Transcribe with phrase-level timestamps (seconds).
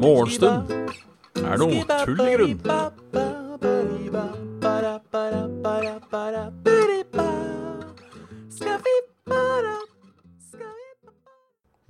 [0.00, 0.70] Morgenstund
[1.38, 2.58] er noe tull i grunn.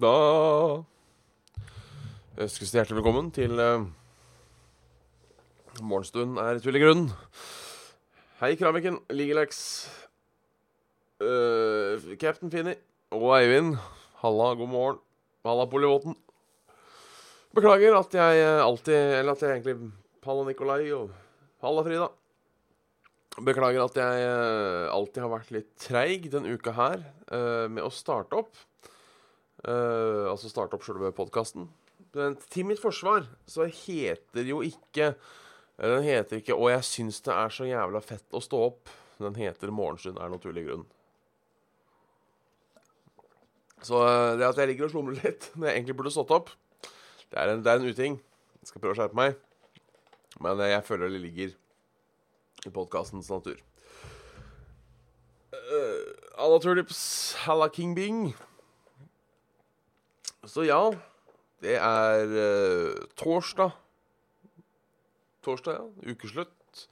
[0.00, 0.16] Da
[2.40, 3.88] ønskes det hjertelig velkommen til uh,
[5.80, 7.08] Morgenstund er tull i grunn.
[8.40, 9.58] Hei, Kraviken, Ligelax,
[12.20, 12.74] Captain Finny
[13.16, 13.78] og Eivind.
[14.20, 14.98] Halla, god morgen.
[15.46, 16.12] Halla, Polivoten.
[17.56, 19.88] Beklager at jeg eh, alltid Eller at jeg egentlig
[20.26, 21.14] Halla, Nikolai og
[21.64, 22.10] Halla, Frida.
[23.40, 27.00] Beklager at jeg eh, alltid har vært litt treig denne uka her
[27.32, 28.66] eh, med å starte opp.
[29.60, 31.66] Altså starte opp sjølve podkasten.
[32.12, 35.12] Til mitt forsvar så heter jo ikke
[35.76, 38.96] Den heter ikke 'Og jeg syns det er så jævla fett å stå opp'.
[39.20, 40.88] Den heter 'Morgenstund er naturlig grunn'.
[43.86, 46.52] Så eh, det at jeg ligger og slumrer litt når jeg egentlig burde stått opp,
[47.30, 48.20] det er en, det er en uting.
[48.60, 49.38] Jeg skal prøve å skjerpe meg.
[50.42, 51.56] Men eh, jeg føler det ligger
[52.66, 53.58] i podkastens natur.
[55.70, 57.00] Uh, alla turnips,
[57.44, 58.34] halla King Bing.
[60.44, 60.80] Så ja,
[61.62, 63.76] det er uh, torsdag.
[65.46, 66.12] Torsdag, ja.
[66.12, 66.86] Ukeslutt.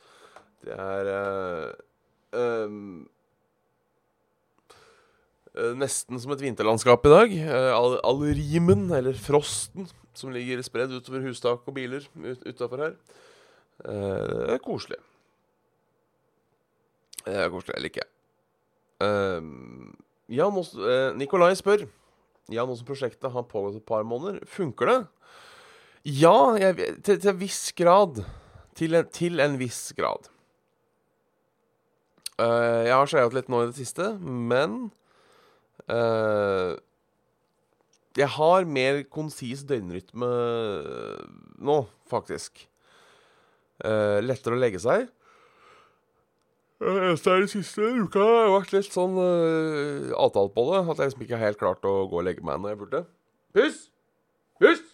[0.64, 1.72] Det er uh,
[2.32, 2.78] eh,
[5.78, 7.32] Nesten som et vinterlandskap i dag.
[7.48, 12.82] Uh, all, all rimen, eller frosten, som ligger spredd utover hustak og biler ut, utafor
[12.84, 12.94] her.
[13.84, 13.92] Eh,
[14.48, 14.96] det er koselig.
[17.24, 17.76] Det er koselig.
[17.76, 18.10] Jeg liker det.
[20.34, 21.84] Ja, nå, s- eh, Nikolai spør
[22.50, 24.98] Ja, nå som prosjektet har pågått et par måneder, funker det?
[26.08, 28.22] Ja, jeg, til, til en viss grad.
[28.78, 30.26] Til en, til en viss grad.
[32.38, 34.90] Eh, jeg har skeiet litt nå i det siste, men eh,
[38.18, 40.28] Jeg har mer konsis døgnrytme
[41.64, 41.78] nå,
[42.10, 42.66] faktisk.
[43.78, 45.06] Eh, lettere å legge seg.
[46.78, 50.82] Eneste er den siste uka har jeg vært litt sånn uh, avtalt på det.
[50.84, 53.00] At jeg liksom ikke har helt klart å gå og legge meg når jeg burde.
[53.56, 53.80] Puss!
[54.62, 54.84] Puss!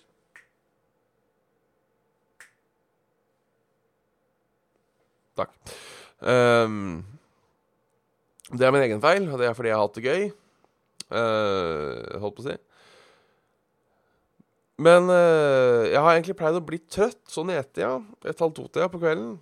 [5.37, 5.53] Takk.
[6.25, 7.03] Um,
[8.55, 10.27] det er min egen feil, og det er fordi jeg har hatt det gøy.
[11.13, 12.57] Eh, holdt på å si.
[14.85, 19.37] Men uh, jeg har egentlig pleid å bli trøtt sånn i ett-tida, ett-halv-to-tida på kvelden.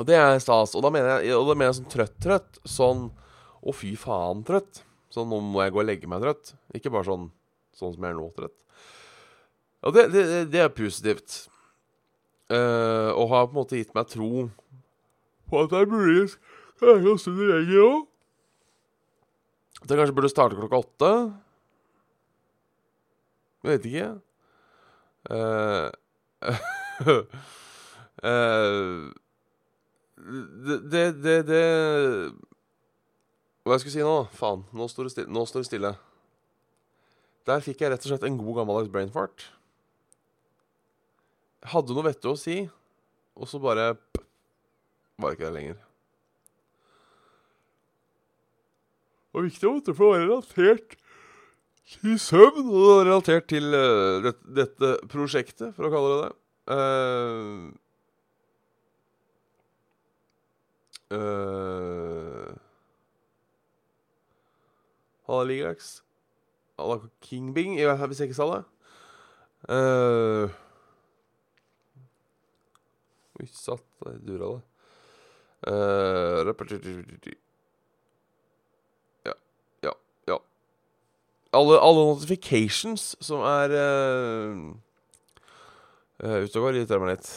[0.00, 0.72] Og det er stas.
[0.74, 2.58] Og da mener jeg, da mener jeg sånn trøtt-trøtt.
[2.66, 3.04] Sånn
[3.62, 4.82] å, fy faen-trøtt.
[5.12, 6.54] Sånn nå må jeg gå og legge meg trøtt.
[6.74, 7.28] Ikke bare sånn
[7.76, 8.56] sånn som jeg er nå, trøtt.
[9.86, 10.22] Og det, det,
[10.52, 11.44] det- er positivt.
[12.52, 14.48] Uh, og har på en måte gitt meg tro
[15.48, 16.34] på at jeg muligens
[16.80, 18.02] klarer å snu lenger òg.
[19.82, 21.10] Jeg kanskje burde starte klokka åtte.
[23.62, 24.06] Jeg vet ikke.
[25.30, 25.90] Uh,
[26.42, 27.20] uh,
[30.62, 31.60] det, det, det, det
[33.62, 34.16] Hva jeg skulle si nå?
[34.34, 35.34] Faen, nå står det stille.
[35.34, 35.92] Nå står det stille.
[37.46, 39.48] Der fikk jeg rett og slett en god gammeldags brain fart.
[41.72, 42.60] Hadde noe vettig å si,
[43.38, 44.22] og så bare p-
[45.22, 45.78] var ikke det lenger.
[49.32, 50.96] Var viktig å du, for å være relatert
[51.92, 56.34] til søvn, og relatert til uh, det, dette prosjektet, for å kalle det det.
[56.72, 57.70] Uh,
[61.12, 62.54] Uh,
[65.26, 66.02] Halla, Ligax.
[66.78, 68.62] Halla, King Bing, i hvert fall hvis jeg ikke sa det.
[69.68, 70.48] Uh,
[73.36, 74.62] Oi, satt der dura det.
[75.68, 76.80] Uh, repeti-
[79.28, 79.34] ja,
[79.84, 79.92] ja,
[80.26, 80.38] ja.
[81.52, 84.60] Alle, alle notifications som er uh,
[86.24, 87.28] uh, ute og går, irriterer meg litt.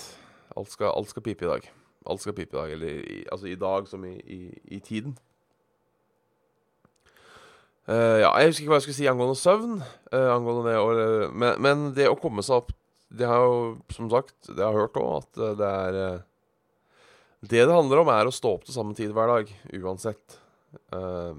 [0.55, 1.67] Alt skal, alt skal pipe i dag.
[2.07, 2.71] Alt skal pipe i dag.
[2.77, 4.39] Eller i, altså i dag som i, i,
[4.77, 5.17] i tiden.
[7.85, 9.75] Uh, ja, jeg husker ikke hva jeg skulle si angående søvn.
[10.09, 12.71] Uh, angående det, eh, men, men det å komme seg opp
[13.13, 13.59] Det har jo,
[13.93, 16.23] som sagt, det har jeg hørt òg, at det er uh,
[17.45, 20.39] Det det handler om, er å stå opp til samme tid hver dag, uansett.
[20.95, 21.37] Eh,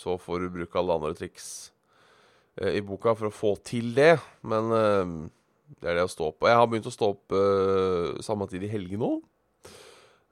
[0.00, 1.48] så får du bruke alle andre triks
[2.60, 4.14] eh, i boka for å få til det,
[4.48, 5.12] men eh,
[5.80, 6.48] det er det å stå opp.
[6.48, 9.12] Jeg har begynt å stå opp eh, samme tid i helgen nå.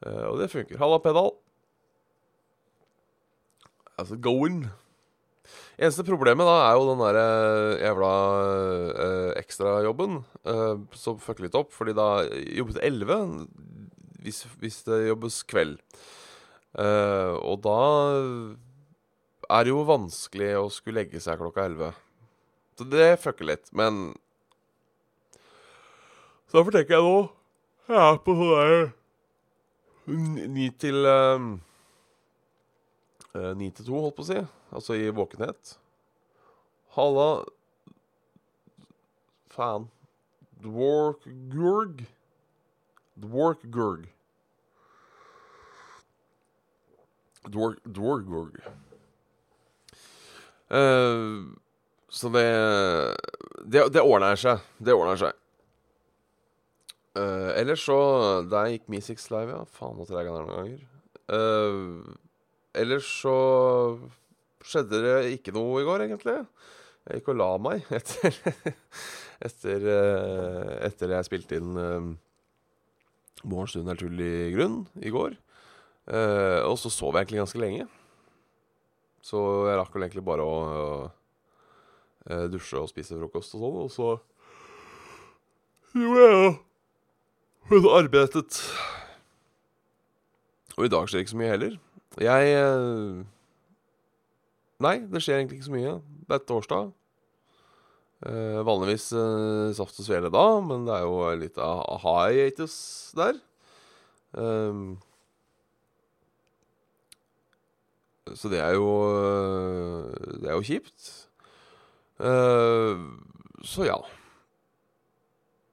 [0.07, 0.81] Eh, og det funker.
[0.81, 1.35] Halla, pedal.
[3.99, 4.65] Altså, going.
[5.79, 7.17] Eneste problemet da er jo den der
[7.85, 8.13] jævla
[8.99, 11.71] uh, ekstrajobben uh, som fucker litt opp.
[11.75, 13.47] Fordi da jobbes det 11
[14.23, 15.79] hvis, hvis det jobbes kveld.
[16.79, 17.81] Eh, og da
[19.49, 21.93] er jo vanskelig å skulle legge seg klokka elleve.
[22.79, 24.13] Så det fucker litt, men
[26.49, 27.17] Så derfor tenker jeg nå
[27.91, 28.87] Jeg er på sånn der
[30.09, 31.43] ni til eh,
[33.35, 34.39] eh, Ni til to, holdt på å si.
[34.73, 35.75] Altså i våkenhet.
[36.97, 37.45] Halla
[39.53, 39.89] Faen.
[40.65, 42.07] Dworkgurg.
[43.19, 44.09] Dworkgurg.
[47.49, 47.81] Dwork,
[50.69, 51.25] Eh,
[52.09, 52.47] så det,
[53.65, 54.65] det Det ordner seg.
[54.81, 55.37] Det ordner seg.
[57.19, 57.99] Uh, ellers så
[58.47, 59.65] Der gikk Misix live, ja.
[59.75, 60.85] Faen, måtte jeg noen ganger.
[61.29, 62.15] Uh,
[62.79, 63.35] ellers så
[64.65, 66.39] skjedde det ikke noe i går, egentlig.
[67.09, 68.39] Jeg gikk og la meg etter
[69.39, 72.09] Etter, uh, etter jeg spilte inn uh,
[73.45, 75.37] 'Morgenstund er tull i grunn' i går.
[76.09, 77.85] Og så sov jeg egentlig ganske lenge.
[79.25, 80.59] Så jeg rakk vel egentlig bare å
[82.29, 84.11] uh, dusje og spise frokost og sånn, og så
[85.99, 86.53] gjorde jeg
[87.69, 88.61] hun arbeidet.
[90.79, 91.75] Og i dag skjer det ikke så mye heller.
[92.23, 93.27] Jeg uh,
[94.79, 95.99] Nei, det skjer egentlig ikke så mye.
[96.29, 96.93] Det er torsdag.
[98.27, 102.75] Eh, vanligvis eh, saft og svele da, men det er jo litt av hiatus
[103.19, 103.39] der.
[104.35, 104.99] Um,
[108.37, 111.09] så det er jo uh, Det er jo kjipt.
[113.65, 113.97] så ja.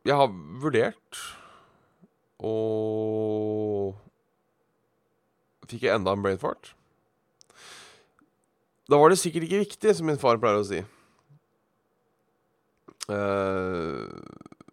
[0.05, 0.29] Jeg har
[0.61, 1.21] vurdert
[2.45, 3.95] og
[5.65, 6.75] fikk jeg enda en brain fart.
[8.85, 10.83] Da var det sikkert ikke viktig, som min far pleier å si.
[13.09, 14.05] Uh,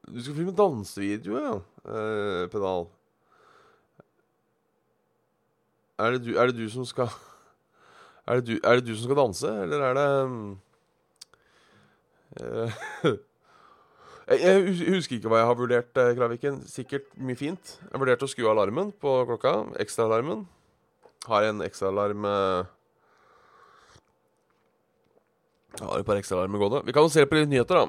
[0.08, 1.54] du skal filme dansevideo, ja,
[1.88, 2.88] uh, Pedal.
[6.00, 7.12] Er det, du, er det du som skal
[8.26, 10.36] er det, du, er det du som skal danse, eller er det um,
[14.32, 14.62] jeg,
[14.94, 16.62] husker ikke hva jeg har vurdert, Kraviken.
[16.70, 17.74] Sikkert mye fint.
[17.90, 19.52] Jeg vurderte å skru alarmen på klokka.
[19.82, 20.46] Ekstraalarmen.
[21.28, 22.24] Har en ekstraalarm
[25.72, 26.82] jeg har et par ekstraalarmer gående.
[26.86, 27.86] Vi kan jo se på litt nyheter, da.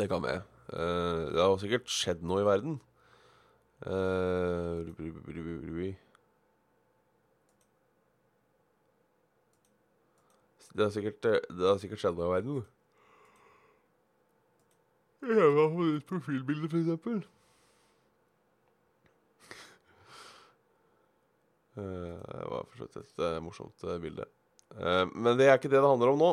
[0.00, 0.36] Det kan vi.
[0.70, 2.78] Det har sikkert skjedd noe i verden.
[10.74, 12.62] Det, har sikkert, det har sikkert skjedd noe i verden.
[15.20, 17.20] Jeg har fått et profilbilde, for eksempel.
[21.76, 24.26] Uh, det var for så vidt et uh, morsomt bilde.
[24.70, 26.28] Men det er ikke det det handler om nå.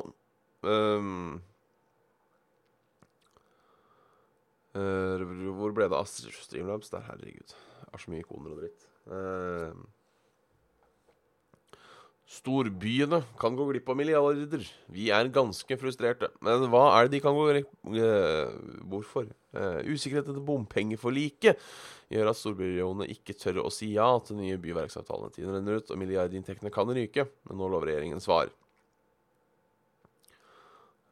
[5.58, 6.92] Hvor ble det av Streamlabs?
[6.94, 7.56] Der, herregud.
[7.56, 8.86] Det er så mye ikoner og dritt.
[12.28, 14.64] Storbyene kan gå glipp av milliarder.
[14.92, 16.28] Vi er ganske frustrerte.
[16.44, 17.70] Men hva er det de kan gå glipp
[18.92, 19.30] Hvorfor?
[19.58, 21.62] usikkerhet etter bompengeforliket
[22.14, 25.32] gjør at storbyregionene ikke tør å si ja til nye byverksavtalene.
[25.34, 28.52] Tiden renner ut, og milliardinntektene kan ryke, men nå lover regjeringen svar.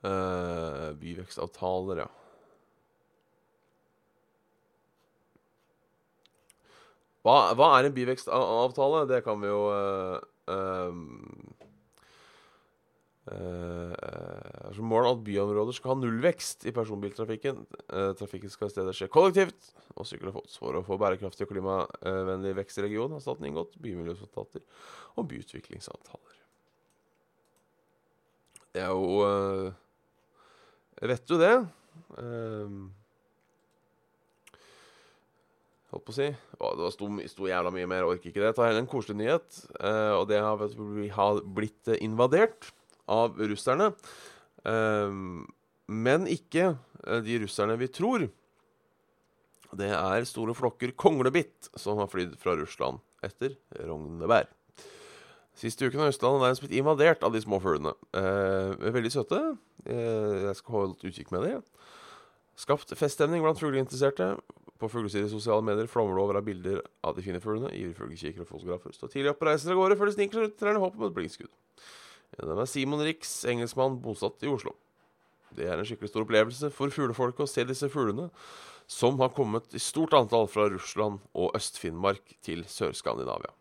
[0.05, 2.11] Uh, byvekstavtaler, ja.
[7.25, 9.05] Hva, hva, er en byvekstavtale?
[9.09, 10.19] Det kan vi jo uh,
[10.51, 11.55] um,
[14.75, 17.63] som mål at byområder skal ha nullvekst i personbiltrafikken.
[17.89, 20.59] Uh, trafikken skal i stedet skje kollektivt og sykkel og fots.
[20.61, 24.65] For å få bærekraftig og klimavennlig vekst i regionen har staten inngått bymiljøavtaler
[25.15, 26.37] og byutviklingsavtaler.
[28.75, 29.73] Det er jo uh,
[31.01, 31.55] Vet du det?
[32.19, 32.85] Uh,
[35.95, 36.29] holdt på å si.
[36.59, 38.53] Og det sto, sto, jævla mye mer, orker ikke det.
[38.57, 39.61] Ta heller en koselig nyhet.
[39.79, 40.65] Uh, og det har,
[41.17, 42.71] har blitt invadert
[43.11, 43.91] av russerne.
[44.65, 45.45] Um,
[45.91, 48.27] men ikke uh, de russerne vi tror.
[49.75, 54.47] Det er store flokker konglebitt som har flydd fra Russland etter Rognebær.
[55.55, 57.93] Siste uken har Østlandet nærmest blitt invadert av de små fuglene.
[58.11, 59.39] Eh, veldig søte.
[59.85, 61.53] Eh, jeg skal holde utkikk med det.
[62.59, 64.33] Skapt feststemning blant fugleinteresserte.
[64.79, 67.71] På fuglesider i sosiale medier flommer det over av bilder av de fine fuglene.
[67.71, 70.57] Ivrige fuglekikkere og fotografer står tidlig opp og reiser av gårde før de sniker ut
[70.59, 71.53] trærne håp om et blinkskudd.
[72.35, 74.75] En av dem er Simon Rix, engelskmann bosatt i Oslo.
[75.55, 78.27] Det er en skikkelig stor opplevelse for fuglefolket å se disse fuglene,
[78.91, 83.53] som har kommet i stort antall fra Russland og Øst-Finnmark til Sør-Skandinavia.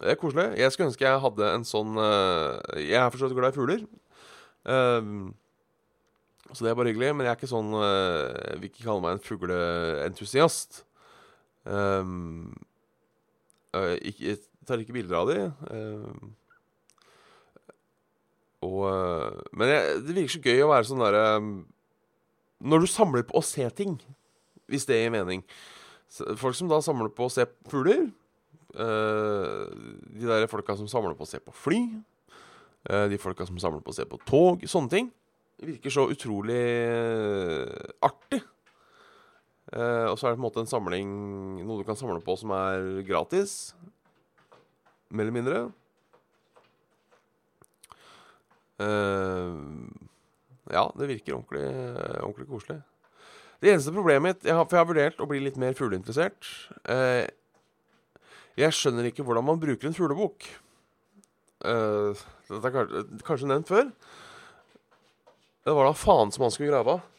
[0.00, 0.48] Det er koselig.
[0.58, 3.84] Jeg skulle ønske jeg hadde en sånn uh, Jeg er forstått glad i fugler.
[4.66, 5.30] Uh,
[6.52, 7.14] så det er bare hyggelig.
[7.16, 10.82] Men jeg er ikke sånn uh, Jeg vil ikke kalle meg en fugleentusiast.
[11.64, 12.52] Um,
[13.74, 14.36] ikke,
[14.66, 15.38] tar ikke bilder av de.
[15.74, 16.10] eh,
[18.64, 21.24] og eh, Men jeg, det virker så gøy å være sånn derre
[22.64, 23.98] Når du samler på å se ting,
[24.70, 25.44] hvis det gir mening
[26.40, 28.04] Folk som da samler på å se fugler.
[28.74, 29.66] Uh,
[30.14, 31.80] de der folka som samler på å se på fly.
[32.86, 34.62] Uh, de folka som samler på å se på tog.
[34.70, 35.08] Sånne ting.
[35.62, 38.40] Virker så utrolig eh, artig.
[39.72, 41.12] Eh, og så er det på en måte en samling
[41.64, 43.74] Noe du kan samle på som er gratis.
[45.14, 45.60] Mer eller mindre.
[48.82, 49.54] Eh,
[50.74, 51.68] ja, det virker ordentlig,
[52.24, 52.80] ordentlig koselig.
[53.62, 56.50] Det eneste problemet mitt jeg har, For jeg har vurdert å bli litt mer fugleinteressert.
[56.90, 57.24] Eh,
[58.60, 60.46] jeg skjønner ikke hvordan man bruker en fuglebok.
[61.64, 62.92] Eh, dette er
[63.24, 63.88] kanskje, nevnt før.
[65.64, 67.10] Det var da faen som han skulle grave av.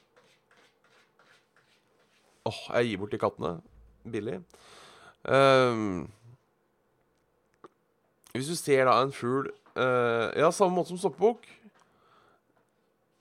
[2.46, 3.54] Åh, jeg gir bort de kattene.
[4.06, 4.38] Billig.
[5.26, 6.06] Um,
[8.36, 11.48] hvis du ser da en fugl uh, Ja, samme måte som stoppebok.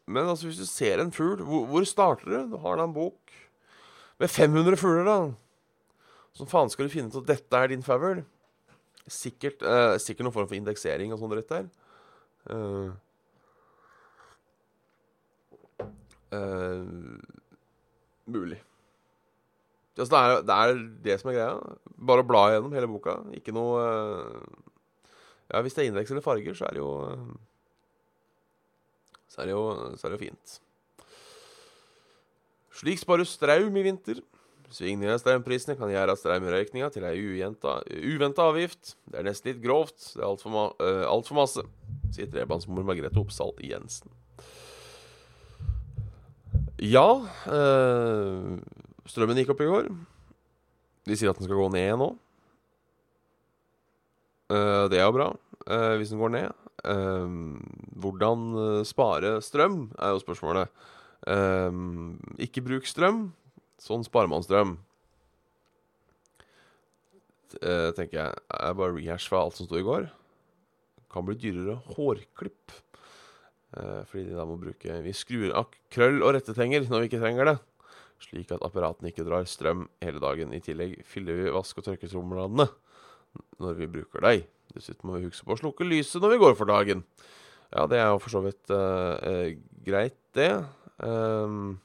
[0.05, 2.53] Men altså, hvis du ser en fugl, hvor, hvor starter du?
[2.53, 3.33] Du har da en bok
[4.21, 5.17] med 500 fugler, da.
[6.37, 8.21] Som faen skal du finne ut at dette er din favl?
[9.09, 11.73] Sikkert, uh, sikkert noen form for indeksering og sånn dritt der.
[12.53, 12.93] Eh,
[16.35, 17.43] eh,
[18.27, 18.61] mulig.
[19.95, 21.79] Altså, det, er, det er det som er greia.
[22.09, 23.21] Bare å bla gjennom hele boka.
[23.39, 24.61] Ikke noe uh,
[25.53, 27.35] Ja, hvis det er indeks eller farger, så er det jo uh,
[29.31, 29.65] Så er det jo,
[29.95, 30.57] så er det jo fint.
[32.75, 34.19] Slik sparer strøm i vinter.
[34.75, 38.97] Svingninger i strømprisene kan gjøre strømrøykninga til ei uventa avgift.
[39.07, 40.01] Det er nesten litt grovt.
[40.17, 41.63] Det er altfor ma uh, alt masse,
[42.17, 44.11] sier trebarnsmor Margrethe Oppsal Jensen.
[46.83, 48.59] Ja uh,
[49.07, 49.89] Strømmen gikk opp i går.
[51.05, 52.09] De sier at den skal gå ned nå.
[54.51, 55.29] Uh, det er jo bra,
[55.69, 56.61] uh, hvis den går ned.
[56.85, 58.41] Hvordan
[58.85, 60.69] spare strøm, er jo spørsmålet.
[62.45, 63.31] ikke bruk strøm.
[63.81, 64.75] Sånn sparer man strøm.
[67.57, 68.35] tenker jeg.
[68.37, 70.11] Jeg bare rehash fra alt som sto i går.
[71.09, 72.77] Kan bli dyrere hårklipp.
[73.75, 77.49] Fordi de da må bruke Vi skrur av krøll og rettetenger når vi ikke trenger
[77.51, 77.57] det
[78.23, 80.55] slik at apparatene ikke drar strøm hele dagen.
[80.55, 82.69] I tillegg fyller vi vask- og tørketromlene
[83.63, 84.47] når vi bruker deg.
[84.75, 87.05] Dessuten må vi huske på å slukke lyset når vi går for dagen.
[87.75, 89.51] Ja, det er jo for så vidt uh,
[89.85, 90.51] greit, det.
[91.03, 91.81] Um,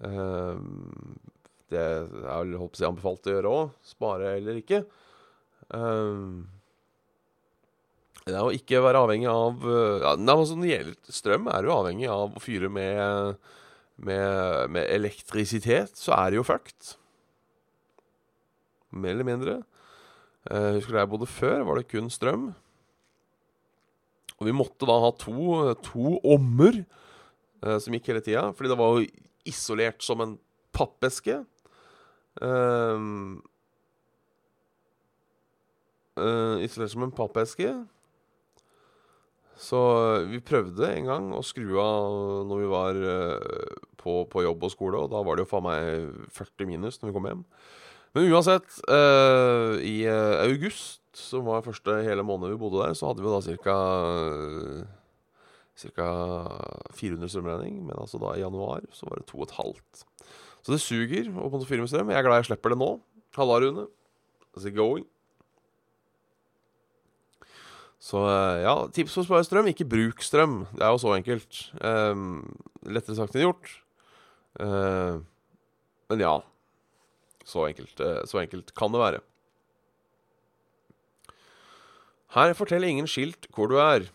[0.00, 1.16] um,
[1.72, 3.74] det er vel holdt på å si anbefalt å gjøre òg.
[3.84, 4.84] Spare eller ikke.
[5.68, 6.46] Um,
[8.26, 11.62] det er å ikke være avhengig av ja, nei, altså Når det gjelder strøm, er
[11.62, 13.36] du avhengig av å fyre med
[13.96, 16.94] med, med, elektrisitet, så er det jo fucked.
[18.96, 19.56] Mer eller mindre.
[20.46, 22.50] Uh, husker da jeg bodde før, var det kun strøm.
[24.36, 26.82] Og vi måtte da ha to, to ommer
[27.64, 29.08] uh, som gikk hele tida, fordi det var jo
[29.48, 30.36] isolert som en
[30.76, 31.40] pappeske.
[32.36, 33.40] Uh,
[36.60, 37.72] isolert som en pappeske.
[39.56, 39.78] Så
[40.28, 42.98] vi prøvde en gang å skru av når vi var
[43.96, 47.10] på, på, jobb og skole, og da var det jo faen meg 40 minus når
[47.10, 47.42] vi kom hjem.
[48.16, 53.10] Men uansett, eh, i uh, august, som var første hele måned vi bodde der, så
[53.10, 53.76] hadde vi da ca.
[55.76, 56.08] Ca.
[56.96, 60.06] 400 strømregning, men altså da i januar så var det 2,5.
[60.64, 62.08] Så det suger å fyre med strøm.
[62.14, 62.88] Jeg er glad jeg slipper det nå.
[63.36, 63.84] Halla, Rune.
[64.54, 65.04] How's it going?
[68.06, 68.20] Så
[68.62, 69.70] ja, tips for å spare strøm.
[69.72, 70.60] Ikke bruk strøm.
[70.76, 71.62] Det er jo så enkelt.
[71.82, 72.44] Um,
[72.86, 73.72] lettere sagt enn gjort.
[74.60, 75.24] Uh,
[76.12, 76.36] men ja.
[77.46, 79.22] Så enkelt, uh, så enkelt kan det være.
[82.36, 84.06] Her forteller ingen skilt hvor du er.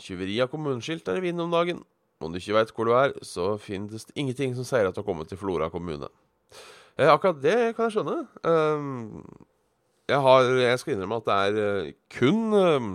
[0.00, 1.84] Tyveri av kommuneskilt er i vinden om dagen.
[2.22, 5.02] Om du ikke veit hvor du er, så finnes det ingenting som sier at du
[5.02, 6.08] har kommet til Flora kommune.
[6.96, 8.18] Eh, akkurat det kan jeg skjønne.
[8.46, 9.24] Um,
[10.10, 12.92] jeg, har, jeg, skal innrømme at det er kun um,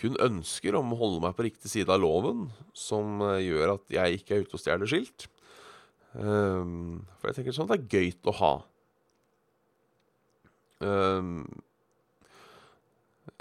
[0.00, 3.94] kun ønsker om å holde meg på riktig side av loven som uh, gjør at
[3.94, 5.28] jeg ikke er ute og stjeler skilt.
[6.14, 8.50] For jeg tenker sånn at det er gøy å ha.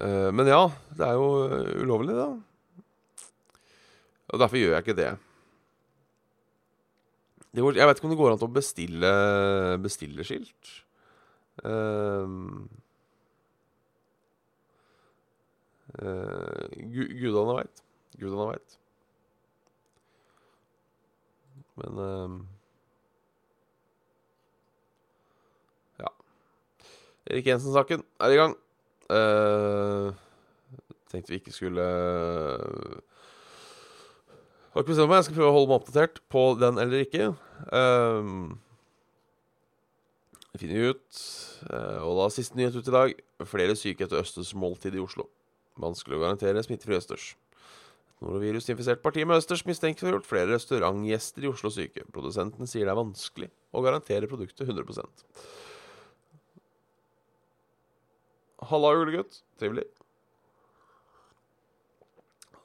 [0.02, 0.64] Men ja,
[0.98, 1.28] det er jo
[1.84, 2.32] ulovlig, da.
[4.34, 5.12] Og derfor gjør jeg ikke det.
[7.54, 9.12] jeg vet ikke om det går an å bestille,
[9.84, 10.72] bestille skilt.
[11.64, 12.70] Um,
[16.02, 17.84] Uh, gudene veit.
[18.18, 18.78] Gudene veit.
[21.78, 22.40] Men uh,
[26.02, 26.10] Ja.
[27.30, 28.58] Erik Jensen-saken er i gang.
[29.14, 30.16] Uh,
[31.12, 31.84] tenkte vi ikke skulle
[34.74, 35.20] Har ikke bestemt meg.
[35.20, 37.34] Jeg skal prøve å holde meg oppdatert på den eller ikke.
[37.70, 38.58] Uh,
[40.54, 41.22] det finner vi ut.
[41.66, 43.16] Uh, og da siste nyhet ut i dag.
[43.50, 45.26] Flere syke etter Østers måltid i Oslo.
[45.82, 47.32] Vanskelig å garantere smittefri Østers.
[48.14, 52.06] Et norovirusinfisert parti med Østers mistenkt for gjort flere restaurantgjester i Oslo syke.
[52.14, 55.26] Produsenten sier det er vanskelig å garantere produktet 100%
[58.70, 59.42] Halla, julegutt.
[59.60, 59.84] Trivelig.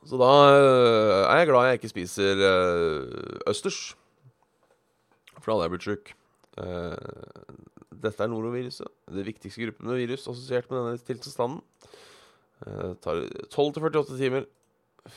[0.06, 3.96] Så da øh, er jeg glad jeg ikke spiser øh, østers.
[5.40, 6.14] For da hadde jeg blitt sjuk.
[7.98, 8.90] Uh, dette er noroviruset.
[9.10, 11.60] Det viktigste gruppen med virus assosiert med denne tilstanden.
[12.58, 13.20] Det tar
[13.54, 14.46] 12-48 timer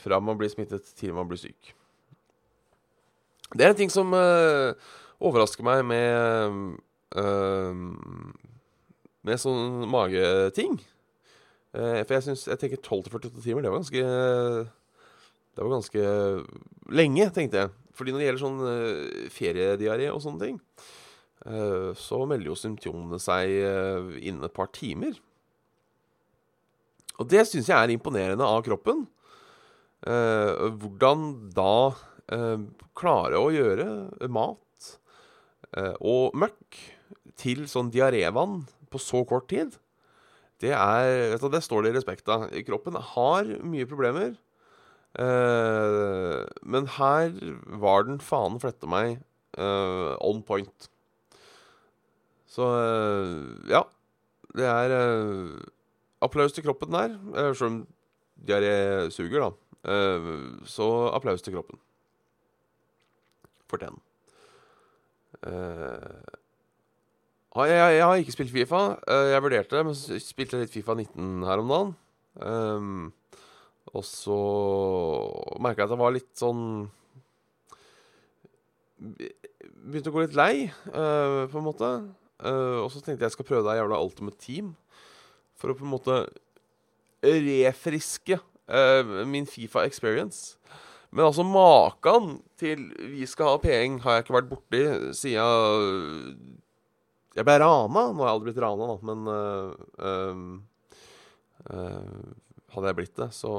[0.04, 1.72] fra man blir smittet til man blir syk.
[3.52, 4.78] Det er en ting som uh,
[5.20, 6.78] overrasker meg med
[9.22, 10.78] Med sånn mageting.
[11.74, 14.04] for jeg syns Jeg tenker 12-48 timer, det var ganske
[15.52, 16.06] Det var ganske
[16.90, 17.70] lenge, tenkte jeg.
[17.94, 21.01] Fordi når det gjelder sånn feriediaré og sånne ting, Eh,
[21.98, 25.16] så melder jo symptomene seg eh, innen et par timer.
[27.18, 29.08] Og det syns jeg er imponerende av kroppen.
[30.06, 31.74] Eh, hvordan da
[32.96, 33.86] klare å gjøre
[34.32, 34.86] mat
[36.00, 36.78] og møkk
[37.42, 39.74] til sånn diarévann på så kort tid.
[40.64, 42.46] Det er du, Det står det i respekt av.
[42.70, 44.38] Kroppen har mye problemer.
[46.64, 47.36] men her
[47.84, 49.20] var den faen flette meg
[49.60, 50.91] on point.
[52.52, 53.86] Så eh, ja.
[54.52, 55.62] Det er uh,
[56.24, 57.16] applaus til kroppen der.
[57.32, 57.78] Uh, Selv om
[58.48, 59.52] diaré suger, da.
[59.88, 61.80] Uh, så applaus til kroppen.
[63.72, 63.96] For den.
[65.48, 66.28] Uh,
[67.56, 68.82] jeg, jeg, jeg, har ikke spilt Fifa.
[69.08, 71.96] jeg vurderte det, men spilte litt Fifa 19 her om dagen.
[72.36, 73.14] Um,
[73.92, 74.38] og så
[75.60, 76.62] merka jeg at jeg var litt sånn
[79.02, 81.90] Begynte å gå litt lei, på en måte.
[82.42, 84.74] Uh, og så tenkte jeg jeg skal prøve det jævla Ultimate Team.
[85.62, 86.16] For å på en måte
[87.22, 90.58] refriske uh, min Fifa experience.
[91.12, 94.84] Men altså, maken til vi skal ha penger, har jeg ikke vært borti
[95.18, 96.58] siden
[97.36, 98.08] jeg ble rana.
[98.12, 100.58] Nå har jeg aldri blitt rana, da, men uh,
[102.72, 103.52] Hadde jeg blitt det, så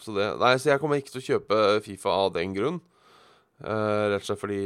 [0.00, 2.80] Så det Nei, så jeg kommer ikke til å kjøpe Fifa av den grunn.
[3.60, 4.62] rett og slett fordi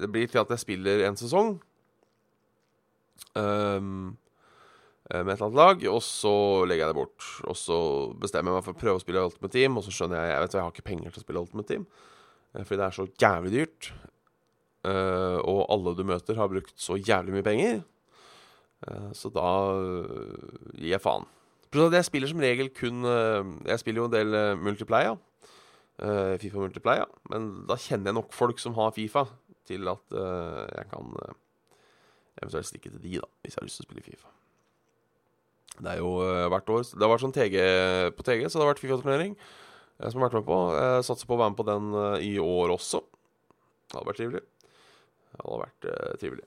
[0.00, 1.56] det blir til at jeg spiller en sesong
[3.36, 4.16] um,
[5.06, 6.34] med et eller annet lag, og så
[6.66, 7.26] legger jeg det bort.
[7.46, 7.78] Og så
[8.18, 10.42] bestemmer jeg meg for å prøve å spille Ultimate Team, og så skjønner jeg jeg
[10.42, 11.84] vet jeg har ikke penger til å spille Ultimate Team.
[12.56, 13.92] Eh, fordi det er så jævlig dyrt.
[14.86, 17.80] Uh, og alle du møter, har brukt så jævlig mye penger.
[18.86, 21.26] Uh, så da uh, gir jeg faen.
[21.76, 25.18] Jeg spiller som regel kun Jeg spiller jo en del multiplayer.
[26.40, 27.10] Fifa multiplayer.
[27.28, 29.26] Men da kjenner jeg nok folk som har Fifa
[29.68, 31.36] til at uh, jeg kan uh,
[32.40, 34.32] eventuelt stikke til de, da, hvis jeg har lyst til å spille Fifa.
[35.76, 37.56] Det er jo uh, hvert år Det har vært sånn TG
[38.16, 39.38] på TG, så det har vært Fifa-turnering
[39.96, 40.56] som har vært med på.
[40.76, 41.84] Jeg satser på å være med på den
[42.20, 42.98] i år også.
[43.00, 44.42] Det hadde vært trivelig.
[45.30, 45.86] Det hadde vært
[46.20, 46.44] trivelig.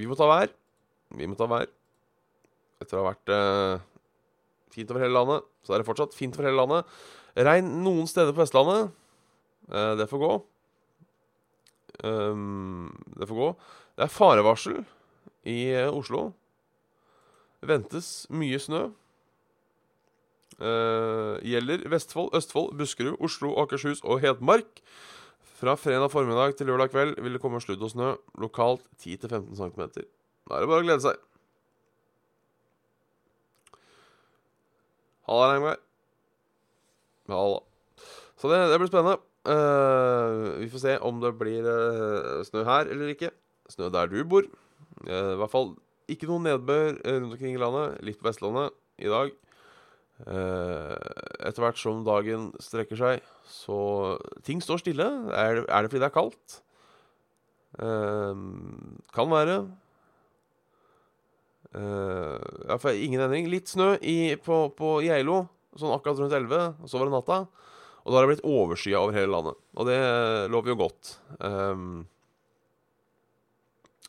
[0.00, 0.54] Vi må ta vær.
[1.20, 1.68] Vi må ta vær.
[2.80, 3.34] Etter å ha vært
[4.72, 6.96] fint over hele landet, så er det fortsatt fint over hele landet.
[7.36, 8.96] Regn noen steder på Vestlandet.
[10.00, 10.32] det får gå.
[12.02, 13.48] Um, det får gå.
[13.94, 14.80] Det er farevarsel
[15.46, 16.32] i uh, Oslo.
[17.64, 18.86] Ventes mye snø.
[20.54, 24.82] Uh, gjelder Vestfold, Østfold, Buskerud, Oslo, Akershus og Hedmark.
[25.54, 28.14] Fra fredag formiddag til lørdag kveld vil det komme sludd og snø.
[28.42, 29.86] Lokalt 10-15 cm.
[30.44, 31.20] Da er det bare å glede seg.
[35.28, 35.78] Halla, Regnvær.
[37.32, 37.62] Halla.
[38.36, 39.22] Så det, det blir spennende.
[39.44, 43.28] Uh, vi får se om det blir uh, snø her eller ikke.
[43.68, 44.46] Snø der du bor.
[45.04, 45.74] Uh, I hvert fall
[46.08, 47.98] ikke noe nedbør rundt omkring i landet.
[48.04, 49.32] Litt på Vestlandet i dag.
[50.24, 53.78] etter hvert som dagen strekker seg, så
[54.46, 55.08] Ting står stille.
[55.34, 56.60] Er, er det fordi det er kaldt?
[57.74, 59.56] kan være.
[61.74, 63.50] Ja, ingen endring.
[63.50, 66.78] Litt snø i, på, på Geilo, sånn akkurat rundt 11.
[66.84, 67.40] Og så var det natta.
[68.04, 69.56] Og da har det blitt overskya over hele landet.
[69.80, 69.98] Og det
[70.52, 71.14] lover jo godt.
[71.40, 72.04] Um,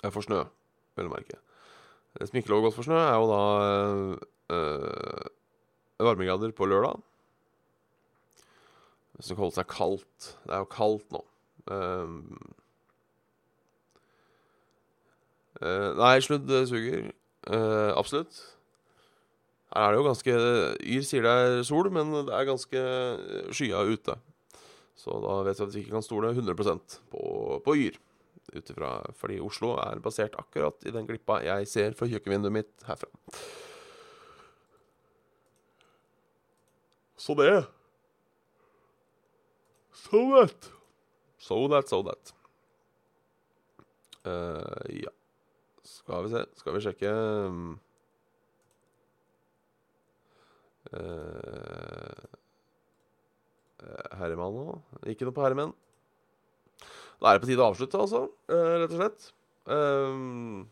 [0.04, 0.42] for snø,
[1.00, 1.40] vel å merke.
[2.16, 3.44] Det som ikke lover godt for snø, er jo da
[4.52, 5.30] uh,
[6.04, 7.00] varmegrader på lørdag.
[9.16, 10.34] Hvis det holder seg kaldt.
[10.44, 11.24] Det er jo kaldt nå.
[11.72, 12.18] Um,
[15.64, 17.08] uh, nei, sludd suger.
[17.48, 18.44] Uh, absolutt.
[19.76, 20.34] Her er det jo ganske
[20.96, 24.16] Yr sier det er sol, men det er ganske eh, skya ute.
[24.96, 26.56] Så da vet vi at vi ikke kan stole 100
[27.12, 27.24] på,
[27.66, 28.00] på Yr.
[28.56, 32.88] Ut ifra Fordi Oslo er basert akkurat i den glippa jeg ser fra kjøkkenvinduet mitt
[32.88, 33.10] herfra.
[37.20, 37.66] Så det
[40.06, 40.72] So that.
[41.40, 42.34] So that, so that.
[44.24, 45.12] Uh, ja.
[45.84, 47.12] Skal vi se Skal vi sjekke
[47.50, 47.80] um,
[51.00, 52.36] eh,
[54.20, 54.78] Herremann nå?
[55.12, 55.74] Ikke noe på herremenn.
[57.22, 58.26] Da er det på tide å avslutte, altså.
[58.52, 59.28] Uh, rett og slett.
[59.66, 60.66] Um,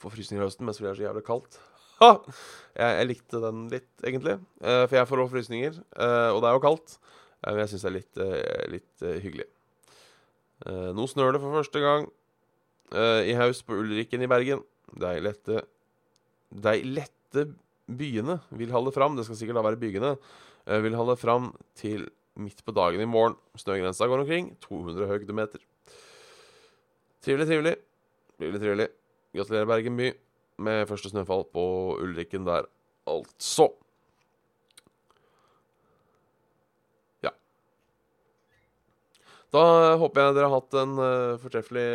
[0.00, 1.58] får frysninger i høsten mens det er så jævlig kaldt.
[1.96, 2.10] Ha!
[2.76, 4.34] Jeg, jeg likte den litt, egentlig.
[4.60, 6.96] Uh, for jeg får også frysninger, uh, og det er jo kaldt.
[7.46, 8.18] Men jeg syns det er litt,
[8.72, 9.44] litt hyggelig.
[10.96, 12.06] Nå snør det for første gang
[13.28, 14.64] i haust på Ulrikken i Bergen.
[14.98, 15.60] De lette
[16.64, 17.44] De lette
[17.86, 19.16] byene vil holde fram.
[19.16, 20.16] Det skal sikkert da være bygene.
[20.66, 23.36] eh, vil holde fram til midt på dagen i morgen.
[23.56, 25.60] Snøgrensa går omkring 200 høydemeter.
[27.22, 27.76] Trivelig, trivelig.
[28.38, 28.88] Trivelig, trivelig.
[29.34, 30.12] Gratulerer, Bergen by,
[30.58, 31.64] med første snøfall på
[32.00, 32.68] Ulrikken der,
[33.06, 33.66] altså.
[37.24, 37.32] Ja.
[39.52, 41.86] Da håper jeg dere har hatt en uh, fortreffelig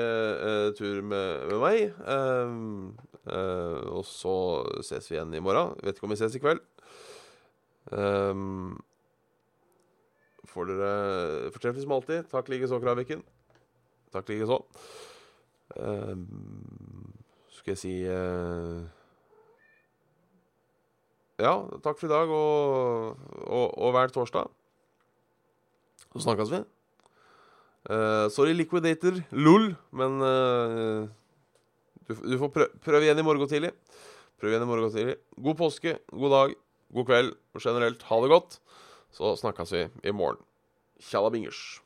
[0.42, 1.80] uh, tur med, med meg.
[2.16, 4.36] Eh, og så
[4.82, 5.76] ses vi igjen i morgen.
[5.84, 6.64] Vet ikke om vi ses i kveld.
[7.92, 8.80] Um,
[10.50, 12.26] får dere fortreffelig som alltid.
[12.32, 13.24] Takk likeså, Kraviken.
[14.14, 14.60] Takk likeså.
[15.78, 17.14] Um,
[17.56, 18.82] skal jeg si uh,
[21.40, 24.52] Ja, takk for i dag og, og, og hver torsdag.
[26.12, 26.62] Så snakkes vi.
[27.90, 29.24] Uh, sorry, liquidator.
[29.32, 29.72] LOL.
[29.96, 31.08] Men eh,
[32.08, 33.72] du, du får prø prøve igjen i morgen tidlig.
[34.42, 35.18] Prøv igjen i morgen tidlig.
[35.38, 36.56] God påske, god dag,
[36.98, 38.60] god kveld og generelt ha det godt.
[39.14, 40.40] Så snakkes vi i morgen.
[41.02, 41.82] Tjalla bingers.